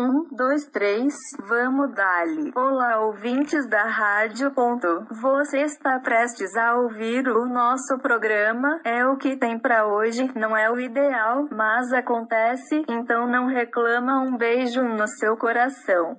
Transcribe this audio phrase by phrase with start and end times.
[0.00, 1.12] Um, dois, três,
[1.48, 2.52] vamos dali.
[2.54, 5.04] Olá, ouvintes da Rádio Ponto.
[5.20, 8.80] Você está prestes a ouvir o nosso programa.
[8.84, 14.20] É o que tem para hoje, não é o ideal, mas acontece, então não reclama.
[14.20, 16.16] Um beijo no seu coração.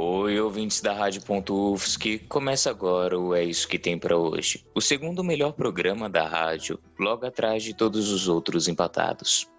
[0.00, 4.64] Oi, ouvintes da Rádio.UFSC, começa agora o É Isso Que Tem para hoje.
[4.72, 9.50] O segundo melhor programa da rádio, logo atrás de todos os outros empatados.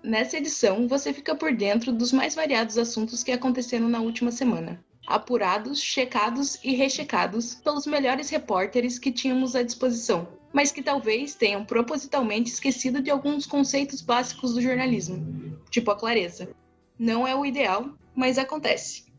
[0.00, 4.80] Nessa edição, você fica por dentro dos mais variados assuntos que aconteceram na última semana.
[5.04, 11.64] Apurados, checados e rechecados pelos melhores repórteres que tínhamos à disposição, mas que talvez tenham
[11.64, 16.50] propositalmente esquecido de alguns conceitos básicos do jornalismo, tipo a clareza.
[16.96, 19.10] Não é o ideal, mas acontece.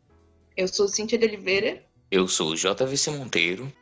[0.56, 1.84] Eu sou Cíntia de Oliveira.
[2.12, 3.74] Eu sou JVC Monteiro.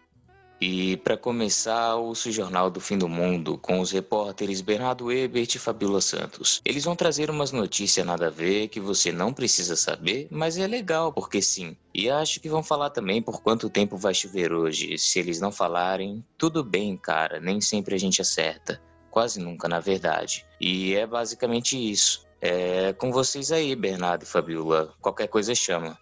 [0.61, 5.55] E para começar, ouço o Jornal do Fim do Mundo com os repórteres Bernardo Ebert
[5.55, 6.61] e Fabiola Santos.
[6.64, 10.66] Eles vão trazer umas notícias nada a ver que você não precisa saber, mas é
[10.66, 11.75] legal porque sim.
[11.94, 14.97] E acho que vão falar também por quanto tempo vai chover hoje.
[14.97, 18.81] Se eles não falarem, tudo bem, cara, nem sempre a gente acerta.
[19.09, 20.45] Quase nunca, na verdade.
[20.61, 22.25] E é basicamente isso.
[22.39, 24.94] É com vocês aí, Bernardo e Fabiola.
[25.02, 25.99] Qualquer coisa chama.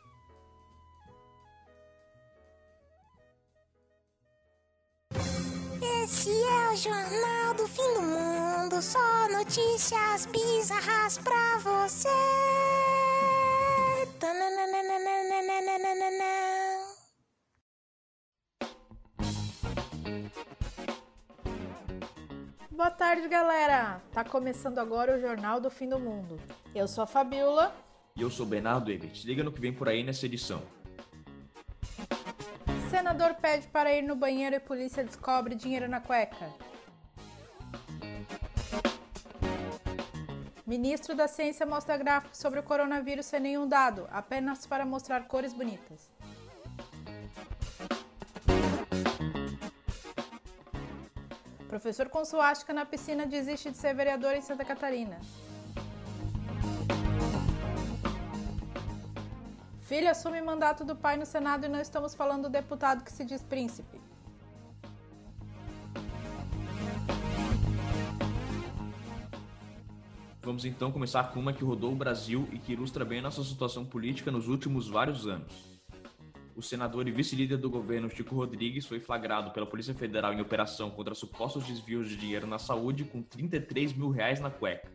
[8.81, 12.07] Só notícias bizarras pra você.
[22.71, 24.01] Boa tarde, galera!
[24.13, 26.39] Tá começando agora o Jornal do Fim do Mundo.
[26.73, 27.75] Eu sou a Fabiola.
[28.15, 29.25] E eu sou o Bernardo Ebert.
[29.25, 30.63] Liga no que vem por aí nessa edição.
[32.89, 36.49] Senador pede para ir no banheiro e polícia descobre dinheiro na cueca.
[40.69, 45.51] Ministro da Ciência mostra gráfico sobre o coronavírus sem nenhum dado, apenas para mostrar cores
[45.51, 46.11] bonitas.
[51.67, 55.19] Professor com suástica na piscina desiste de ser vereador em Santa Catarina.
[59.81, 63.25] Filho assume mandato do pai no Senado e não estamos falando do deputado que se
[63.25, 64.08] diz príncipe.
[70.49, 73.43] Vamos então começar com uma que rodou o Brasil e que ilustra bem a nossa
[73.43, 75.53] situação política nos últimos vários anos.
[76.55, 80.89] O senador e vice-líder do governo Chico Rodrigues foi flagrado pela Polícia Federal em operação
[80.89, 84.91] contra supostos desvios de dinheiro na saúde com 33 mil reais na cueca.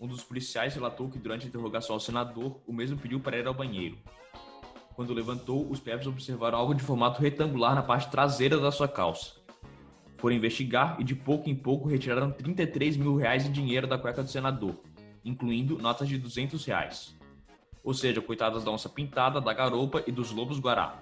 [0.00, 3.46] Um dos policiais relatou que durante a interrogação ao senador, o mesmo pediu para ir
[3.46, 3.96] ao banheiro.
[4.96, 9.37] Quando levantou, os PFs observaram algo de formato retangular na parte traseira da sua calça.
[10.18, 14.22] Foram investigar e de pouco em pouco retiraram 33 mil reais em dinheiro da cueca
[14.22, 14.76] do senador,
[15.24, 17.16] incluindo notas de 200 reais.
[17.84, 20.98] Ou seja, coitadas da onça pintada, da garopa e dos lobos guará.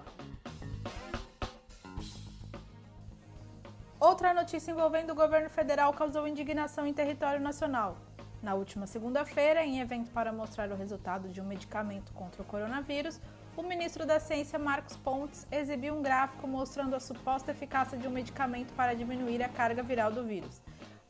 [3.99, 7.97] Outra notícia envolvendo o governo federal causou indignação em território nacional.
[8.43, 13.19] Na última segunda-feira, em evento para mostrar o resultado de um medicamento contra o coronavírus,
[13.57, 18.11] o ministro da Ciência, Marcos Pontes, exibiu um gráfico mostrando a suposta eficácia de um
[18.11, 20.61] medicamento para diminuir a carga viral do vírus.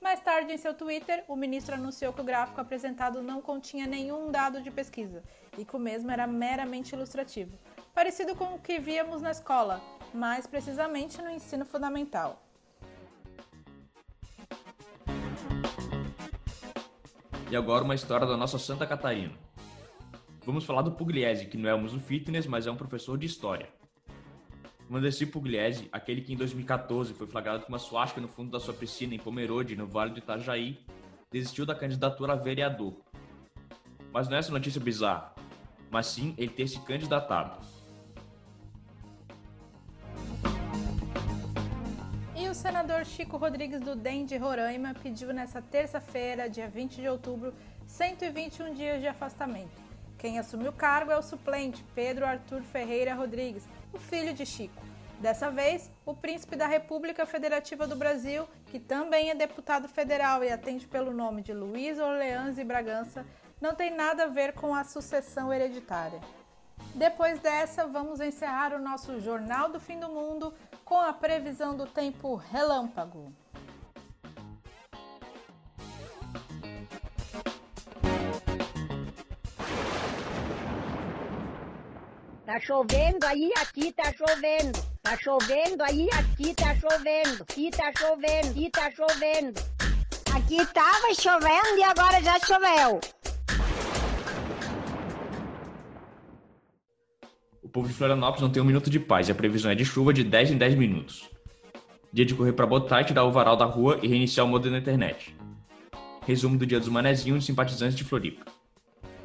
[0.01, 4.31] Mais tarde, em seu Twitter, o ministro anunciou que o gráfico apresentado não continha nenhum
[4.31, 5.21] dado de pesquisa
[5.57, 7.57] e que o mesmo era meramente ilustrativo,
[7.93, 9.81] parecido com o que víamos na escola,
[10.13, 12.41] mais precisamente no ensino fundamental.
[17.51, 19.46] E agora uma história da nossa Santa Catarina.
[20.47, 23.25] Vamos falar do Pugliese, que não é um muso fitness, mas é um professor de
[23.25, 23.67] história.
[24.89, 28.73] Mandeci Pugliese, aquele que em 2014 foi flagrado com uma suástica no fundo da sua
[28.73, 30.79] piscina em Pomerode, no Vale do Itajaí,
[31.29, 32.93] desistiu da candidatura a vereador.
[34.13, 35.35] Mas não é essa notícia bizarra,
[35.91, 37.59] mas sim ele ter se candidatado.
[42.33, 47.09] E o senador Chico Rodrigues do DEM de Roraima pediu nesta terça-feira, dia 20 de
[47.09, 47.53] outubro,
[47.85, 49.86] 121 dias de afastamento.
[50.17, 54.81] Quem assumiu o cargo é o suplente Pedro Arthur Ferreira Rodrigues, o filho de Chico.
[55.19, 60.51] Dessa vez, o príncipe da República Federativa do Brasil, que também é deputado federal e
[60.51, 63.25] atende pelo nome de Luiz Orleans e Bragança,
[63.59, 66.21] não tem nada a ver com a sucessão hereditária.
[66.93, 70.53] Depois dessa, vamos encerrar o nosso Jornal do Fim do Mundo
[70.85, 73.31] com a previsão do tempo relâmpago.
[82.57, 84.79] Tá chovendo aí, aqui tá chovendo.
[85.03, 87.43] Tá chovendo aí, aqui tá chovendo.
[87.43, 89.61] Aqui tá chovendo, aqui tá chovendo.
[90.35, 92.99] Aqui tava chovendo e agora já choveu.
[97.61, 99.85] O povo de Florianópolis não tem um minuto de paz e a previsão é de
[99.85, 101.29] chuva de 10 em 10 minutos.
[102.11, 104.79] Dia de correr para botar, tirar o varal da rua e reiniciar o modem da
[104.79, 105.37] internet.
[106.25, 108.56] Resumo do dia dos manezinhos e simpatizantes de Floripa.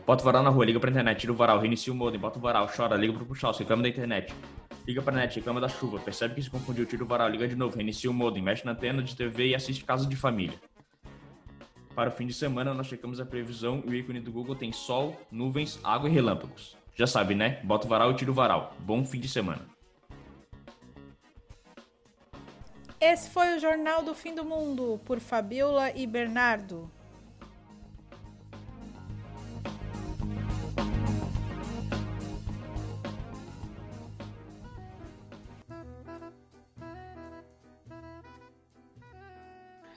[0.04, 2.38] Bota o varal na rua, liga pra internet, tira o varal, reinicia o modem, bota
[2.38, 4.34] o varal, chora, liga pro puxal, reclama da internet.
[4.86, 7.54] Liga pra net, reclama da chuva, percebe que se confundiu, tira o varal, liga de
[7.54, 10.58] novo, reinicia o modem, mexe na antena de TV e assiste Casa de Família.
[11.94, 14.72] Para o fim de semana, nós checamos a previsão e o ícone do Google tem
[14.72, 16.76] sol, nuvens, água e relâmpagos.
[16.96, 17.60] Já sabe, né?
[17.62, 18.74] Bota o varal e tira o varal.
[18.80, 19.62] Bom fim de semana.
[23.00, 26.90] Esse foi o Jornal do Fim do Mundo, por Fabiola e Bernardo.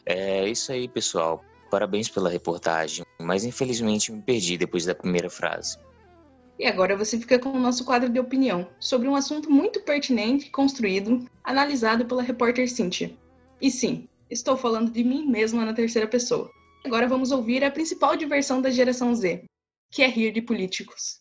[0.05, 1.43] É isso aí, pessoal.
[1.71, 5.77] Parabéns pela reportagem, mas infelizmente me perdi depois da primeira frase.
[6.57, 10.49] E agora você fica com o nosso quadro de opinião sobre um assunto muito pertinente,
[10.51, 13.13] construído, analisado pela repórter Cynthia.
[13.59, 16.49] E sim, estou falando de mim mesma na terceira pessoa.
[16.85, 19.43] Agora vamos ouvir a principal diversão da geração Z,
[19.91, 21.19] que é rir de políticos.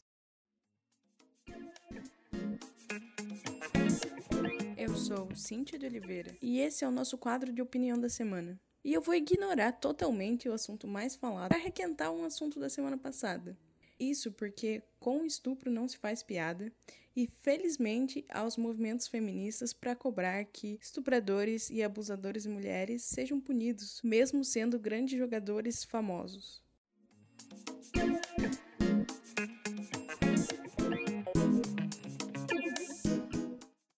[4.77, 8.61] Eu sou Cíntia de Oliveira e esse é o nosso quadro de opinião da semana.
[8.85, 12.99] E eu vou ignorar totalmente o assunto mais falado para requentar um assunto da semana
[12.99, 13.57] passada.
[13.99, 16.71] Isso porque com estupro não se faz piada
[17.17, 23.41] e felizmente há os movimentos feministas para cobrar que estupradores e abusadores de mulheres sejam
[23.41, 26.63] punidos, mesmo sendo grandes jogadores famosos.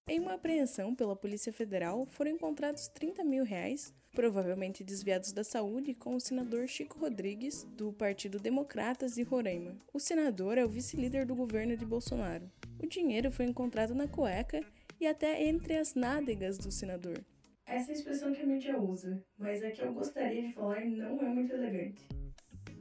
[0.07, 5.93] Em uma apreensão pela Polícia Federal, foram encontrados 30 mil reais, provavelmente desviados da saúde,
[5.93, 9.77] com o senador Chico Rodrigues, do Partido Democratas de Roraima.
[9.93, 12.51] O senador é o vice-líder do governo de Bolsonaro.
[12.83, 14.65] O dinheiro foi encontrado na cueca
[14.99, 17.23] e até entre as nádegas do senador.
[17.67, 20.83] Essa é a expressão que a mídia usa, mas a que eu gostaria de falar
[20.87, 22.09] não é muito elegante.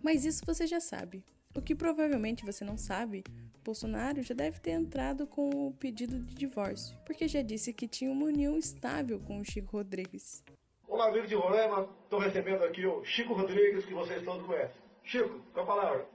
[0.02, 1.22] Mas isso você já sabe.
[1.54, 3.26] O que provavelmente você não sabe
[3.62, 8.12] Bolsonaro já deve ter entrado com o pedido de divórcio, porque já disse que tinha
[8.12, 10.44] uma união estável com o Chico Rodrigues.
[10.96, 11.90] Olá, amigo de Roraima.
[12.06, 14.82] Estou recebendo aqui o Chico Rodrigues, que vocês todos conhecem.
[15.04, 16.06] Chico, com a palavra.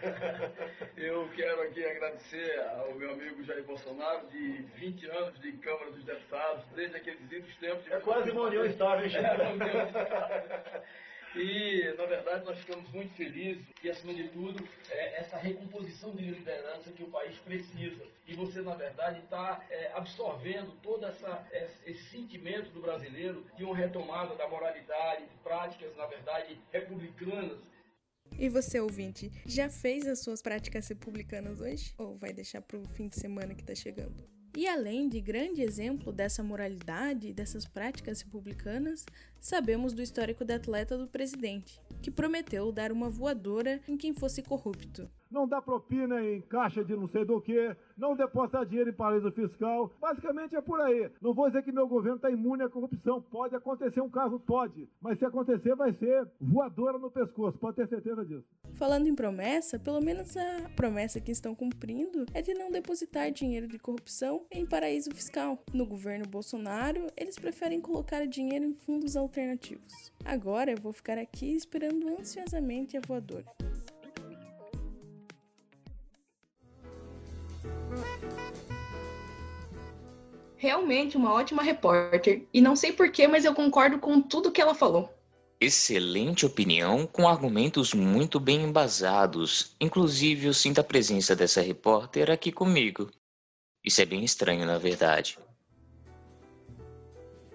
[0.96, 6.02] Eu quero aqui agradecer ao meu amigo Jair Bolsonaro, de 20 anos de Câmara dos
[6.04, 7.84] Deputados, desde aqueles idos tempos.
[7.84, 7.92] De...
[7.92, 9.26] É quase uma união estável, hein, Chico?
[9.26, 10.82] É uma união estável.
[11.34, 16.24] E, na verdade, nós ficamos muito felizes e, acima de tudo, é essa recomposição de
[16.24, 18.02] liderança que o país precisa.
[18.26, 21.46] E você, na verdade, está é, absorvendo todo essa,
[21.84, 27.58] esse sentimento do brasileiro de uma retomada da moralidade, de práticas, na verdade, republicanas.
[28.38, 31.94] E você, ouvinte, já fez as suas práticas republicanas hoje?
[31.96, 34.39] Ou vai deixar para o fim de semana que está chegando?
[34.56, 39.06] E além de grande exemplo dessa moralidade e dessas práticas republicanas,
[39.38, 44.42] sabemos do histórico da atleta do presidente, que prometeu dar uma voadora em quem fosse
[44.42, 48.94] corrupto não dá propina em caixa de não sei do que, não depositar dinheiro em
[48.94, 49.92] paraíso fiscal.
[50.00, 51.10] Basicamente é por aí.
[51.20, 53.22] Não vou dizer que meu governo está imune à corrupção.
[53.22, 54.88] Pode acontecer um caso, pode.
[55.00, 57.58] Mas se acontecer, vai ser voadora no pescoço.
[57.58, 58.44] Pode ter certeza disso.
[58.74, 63.68] Falando em promessa, pelo menos a promessa que estão cumprindo é de não depositar dinheiro
[63.68, 65.62] de corrupção em paraíso fiscal.
[65.72, 69.92] No governo Bolsonaro, eles preferem colocar dinheiro em fundos alternativos.
[70.24, 73.44] Agora eu vou ficar aqui esperando ansiosamente a voadora.
[80.60, 82.46] Realmente uma ótima repórter.
[82.52, 85.10] E não sei porquê, mas eu concordo com tudo que ela falou.
[85.58, 89.74] Excelente opinião, com argumentos muito bem embasados.
[89.80, 93.10] Inclusive, eu sinto a presença dessa repórter aqui comigo.
[93.82, 95.38] Isso é bem estranho, na verdade.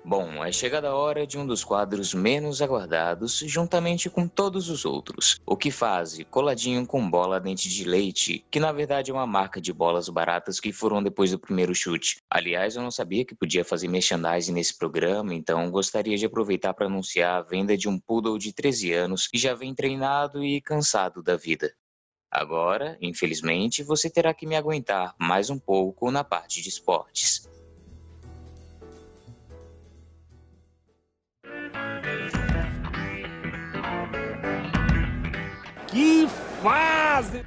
[0.07, 4.85] Bom, é chegada a hora de um dos quadros menos aguardados, juntamente com todos os
[4.85, 5.41] outros.
[5.43, 9.59] O que faz coladinho com bola dente de leite, que na verdade é uma marca
[9.59, 12.17] de bolas baratas que foram depois do primeiro chute.
[12.29, 16.85] Aliás, eu não sabia que podia fazer merchandising nesse programa, então gostaria de aproveitar para
[16.85, 21.23] anunciar a venda de um poodle de 13 anos que já vem treinado e cansado
[21.23, 21.73] da vida.
[22.29, 27.54] Agora, infelizmente, você terá que me aguentar mais um pouco na parte de esportes.
[35.95, 36.27] Que
[36.61, 37.45] fase!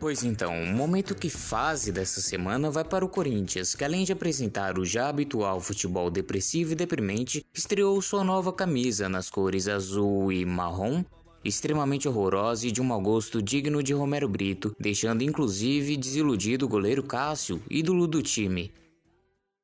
[0.00, 4.12] Pois então, o momento que fase dessa semana vai para o Corinthians, que além de
[4.12, 10.32] apresentar o já habitual futebol depressivo e deprimente, estreou sua nova camisa nas cores azul
[10.32, 11.04] e marrom,
[11.44, 16.68] extremamente horrorosa e de um mau gosto digno de Romero Brito, deixando inclusive desiludido o
[16.68, 18.72] goleiro Cássio, ídolo do time.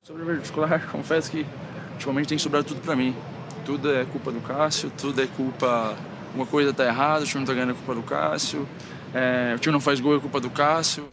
[0.02, 1.46] Sobre o particular, confesso que
[1.94, 3.16] ultimamente tem sobrado tudo para mim.
[3.64, 5.96] Tudo é culpa do Cássio, tudo é culpa.
[6.34, 8.66] Uma coisa tá errada, o time não tá ganhando é culpa do Cássio
[9.14, 11.10] é, o time não faz gol, é culpa do Cássio.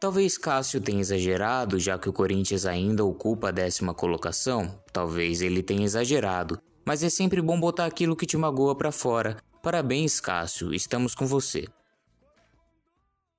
[0.00, 4.80] Talvez Cássio tenha exagerado, já que o Corinthians ainda ocupa a décima colocação.
[4.92, 9.36] Talvez ele tenha exagerado, mas é sempre bom botar aquilo que te magoa para fora.
[9.60, 11.66] Parabéns, Cássio, estamos com você.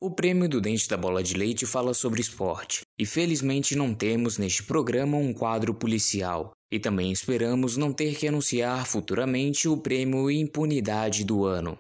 [0.02, 4.38] O prêmio do Dente da Bola de Leite fala sobre esporte, e felizmente não temos
[4.38, 6.52] neste programa um quadro policial.
[6.70, 11.78] E também esperamos não ter que anunciar futuramente o prêmio Impunidade do Ano.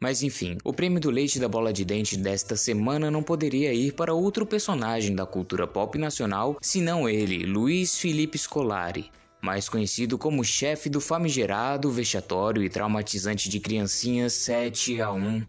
[0.00, 3.92] Mas enfim, o prêmio do leite da bola de dente desta semana não poderia ir
[3.92, 9.10] para outro personagem da cultura pop nacional senão ele, Luiz Felipe Scolari
[9.44, 15.42] mais conhecido como chefe do famigerado, vexatório e traumatizante de criancinhas 7 a 1.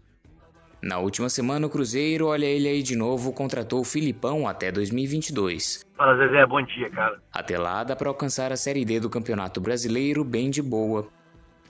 [0.86, 5.84] Na última semana, o Cruzeiro, olha ele aí de novo, contratou o Filipão até 2022.
[5.96, 7.20] Fala Zezé, bom dia, cara.
[7.32, 11.08] Até lá dá para alcançar a Série D do Campeonato Brasileiro bem de boa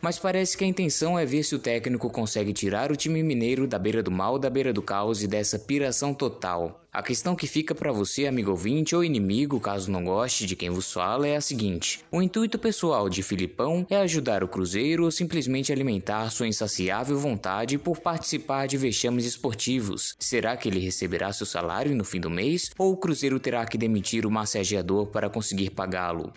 [0.00, 3.66] mas parece que a intenção é ver se o técnico consegue tirar o time mineiro
[3.66, 6.82] da beira do mal, da beira do caos e dessa piração total.
[6.96, 10.70] A questão que fica para você, amigo ouvinte ou inimigo, caso não goste de quem
[10.70, 15.10] vos fala, é a seguinte: o intuito pessoal de Filipão é ajudar o Cruzeiro ou
[15.10, 20.16] simplesmente alimentar sua insaciável vontade por participar de vexames esportivos?
[20.18, 23.76] Será que ele receberá seu salário no fim do mês ou o Cruzeiro terá que
[23.76, 26.32] demitir o massageador para conseguir pagá-lo?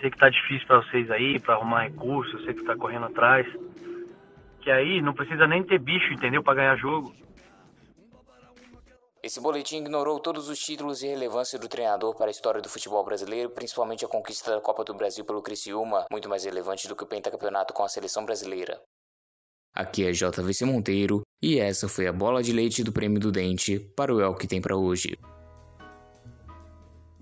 [0.00, 3.46] Sei que tá difícil para vocês aí, para arrumar recursos, sei que tá correndo atrás.
[4.60, 6.42] Que aí não precisa nem ter bicho, entendeu?
[6.42, 7.12] Para ganhar jogo.
[9.22, 13.04] Esse boletim ignorou todos os títulos e relevância do treinador para a história do futebol
[13.04, 17.02] brasileiro, principalmente a conquista da Copa do Brasil pelo Criciúma, muito mais relevante do que
[17.02, 18.80] o pentacampeonato com a seleção brasileira.
[19.74, 23.78] Aqui é JVC Monteiro e essa foi a bola de leite do Prêmio do Dente
[23.78, 25.18] para o El que tem para hoje.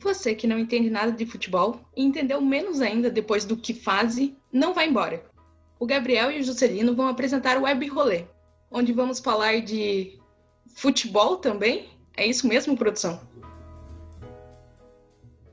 [0.06, 4.36] Você que não entende nada de futebol e entendeu menos ainda depois do que fase,
[4.52, 5.20] não vai embora.
[5.80, 8.24] O Gabriel e o Juscelino vão apresentar o Web Rolê,
[8.70, 10.16] onde vamos falar de
[10.76, 11.88] futebol também.
[12.16, 13.20] É isso mesmo, produção?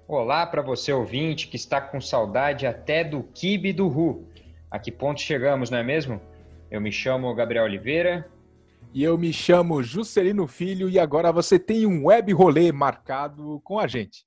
[0.08, 4.28] Olá para você ouvinte que está com saudade até do Kibe do Ru.
[4.70, 6.22] A que ponto chegamos, não é mesmo?
[6.70, 8.30] Eu me chamo Gabriel Oliveira
[8.94, 13.80] e eu me chamo Juscelino Filho e agora você tem um web rolê marcado com
[13.80, 14.24] a gente.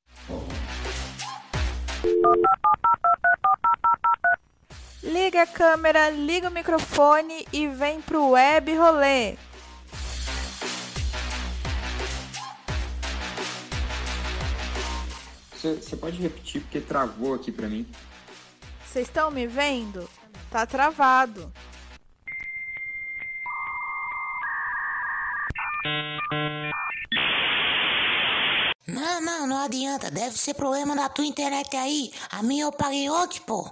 [5.02, 9.36] Liga a câmera, liga o microfone e vem pro web rolê.
[15.52, 17.86] Você pode repetir porque travou aqui para mim?
[18.84, 20.08] Vocês estão me vendo?
[20.50, 21.52] Tá travado.
[28.86, 30.10] Não, não, não adianta.
[30.10, 32.12] Deve ser problema da tua internet aí.
[32.30, 33.70] A minha eu paguei ontem, pô.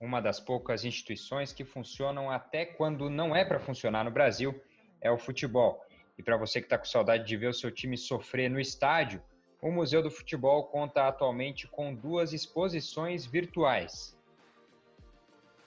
[0.00, 4.54] Uma das poucas instituições que funcionam até quando não é para funcionar no Brasil
[5.00, 5.82] é o futebol.
[6.18, 9.22] E para você que está com saudade de ver o seu time sofrer no estádio,
[9.62, 14.13] o Museu do Futebol conta atualmente com duas exposições virtuais.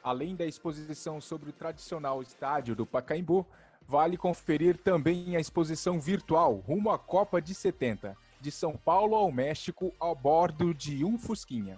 [0.08, 3.46] Além da exposição sobre o tradicional estádio do Pacaembu,
[3.86, 9.30] vale conferir também a exposição virtual rumo à Copa de 70, de São Paulo ao
[9.30, 11.78] México, a bordo de um Fusquinha,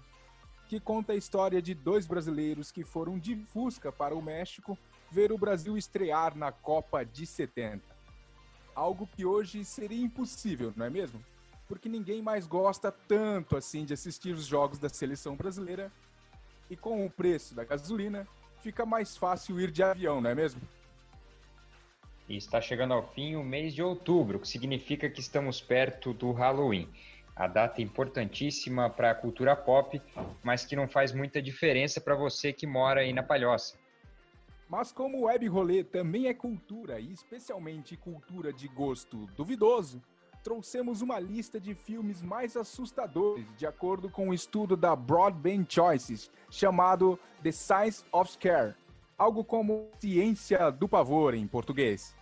[0.67, 4.77] que conta a história de dois brasileiros que foram de Fusca para o México
[5.09, 7.81] ver o Brasil estrear na Copa de 70.
[8.75, 11.19] Algo que hoje seria impossível, não é mesmo?
[11.67, 15.91] Porque ninguém mais gosta tanto assim de assistir os jogos da seleção brasileira.
[16.69, 18.27] E com o preço da gasolina,
[18.61, 20.61] fica mais fácil ir de avião, não é mesmo?
[22.27, 26.13] E está chegando ao fim o mês de outubro, o que significa que estamos perto
[26.13, 26.88] do Halloween.
[27.35, 29.99] A data importantíssima para a cultura pop,
[30.43, 33.77] mas que não faz muita diferença para você que mora aí na Palhoça.
[34.69, 39.99] Mas como o web rolê também é cultura, e especialmente cultura de gosto duvidoso,
[40.43, 46.31] trouxemos uma lista de filmes mais assustadores, de acordo com um estudo da Broadband Choices,
[46.50, 48.75] chamado The Science of Scare,
[49.17, 52.15] algo como Ciência do Pavor em português.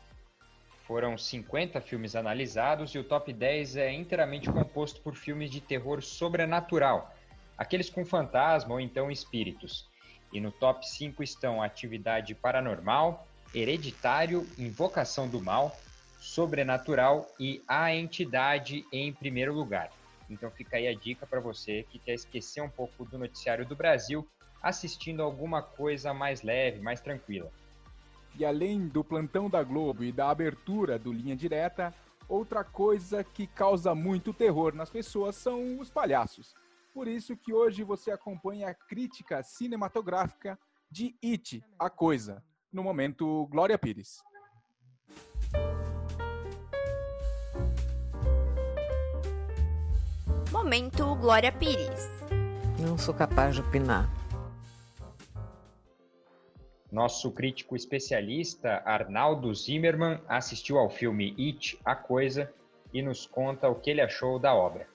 [0.86, 6.02] Foram 50 filmes analisados e o top 10 é inteiramente composto por filmes de terror
[6.02, 7.14] sobrenatural,
[7.58, 9.90] aqueles com fantasma ou então espíritos.
[10.32, 15.76] E no top 5 estão Atividade Paranormal, hereditário, invocação do mal,
[16.20, 19.92] sobrenatural e a entidade em primeiro lugar.
[20.30, 23.76] Então fica aí a dica para você que quer esquecer um pouco do noticiário do
[23.76, 24.28] Brasil,
[24.62, 27.52] assistindo alguma coisa mais leve, mais tranquila.
[28.38, 31.94] E além do plantão da Globo e da abertura do Linha Direta,
[32.28, 36.54] outra coisa que causa muito terror nas pessoas são os palhaços.
[36.94, 40.60] Por isso que hoje você acompanha a crítica cinematográfica
[40.90, 44.22] de It, a Coisa, no momento Glória Pires.
[50.52, 52.10] Momento Glória Pires.
[52.80, 54.10] Não sou capaz de opinar.
[56.90, 62.50] Nosso crítico especialista Arnaldo Zimmermann assistiu ao filme It, a Coisa,
[62.94, 64.88] e nos conta o que ele achou da obra.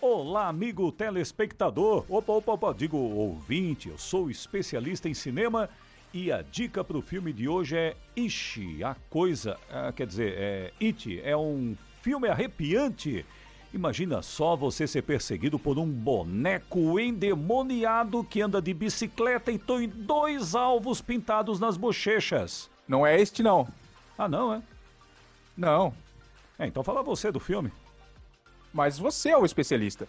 [0.00, 2.04] Olá, amigo telespectador.
[2.08, 3.88] Opa, opa, opa, digo ouvinte.
[3.88, 5.70] Eu sou especialista em cinema
[6.12, 9.56] e a dica para o filme de hoje é Ishi, a Coisa.
[9.70, 11.20] Ah, quer dizer, é It.
[11.22, 13.24] É um filme arrepiante
[13.72, 19.88] Imagina só você ser perseguido por um boneco endemoniado que anda de bicicleta e tem
[19.88, 22.70] dois alvos pintados nas bochechas.
[22.86, 23.68] Não é este, não.
[24.16, 24.62] Ah, não, é?
[25.56, 25.92] Não.
[26.58, 27.70] É, então fala você do filme.
[28.72, 30.08] Mas você é o especialista.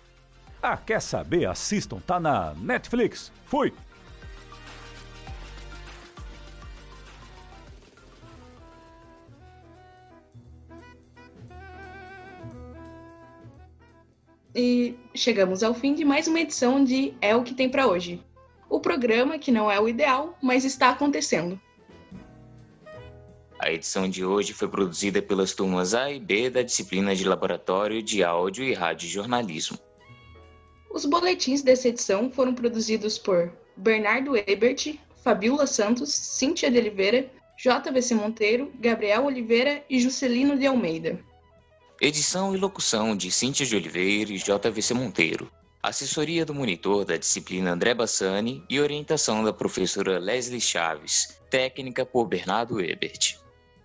[0.62, 1.46] Ah, quer saber?
[1.46, 3.32] Assistam, tá na Netflix.
[3.46, 3.74] Fui!
[14.56, 18.24] E chegamos ao fim de mais uma edição de É o que tem para hoje.
[18.68, 21.60] O programa que não é o ideal, mas está acontecendo.
[23.60, 28.02] A edição de hoje foi produzida pelas turmas A e B da disciplina de Laboratório
[28.02, 29.78] de Áudio e Rádio Jornalismo.
[30.90, 38.16] Os boletins dessa edição foram produzidos por Bernardo Ebert, Fabiola Santos, Cíntia de Oliveira, JVC
[38.16, 41.20] Monteiro, Gabriel Oliveira e Juscelino de Almeida.
[42.02, 45.52] Edição e locução de Cíntia de Oliveira e JVC Monteiro.
[45.84, 51.38] Assessoria do monitor da disciplina André Bassani e orientação da professora Leslie Chaves.
[51.50, 53.38] Técnica por Bernardo Ebert.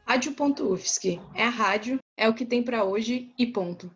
[0.06, 1.20] Rádio.UFSC.
[1.34, 3.90] É a rádio, é o que tem para hoje e ponto.